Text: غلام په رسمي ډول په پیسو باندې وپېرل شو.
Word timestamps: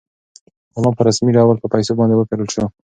غلام 0.75 0.93
په 0.97 1.03
رسمي 1.07 1.31
ډول 1.37 1.55
په 1.59 1.67
پیسو 1.73 1.97
باندې 1.99 2.15
وپېرل 2.17 2.47
شو. 2.53 2.65